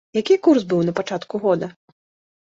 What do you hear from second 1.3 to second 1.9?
года?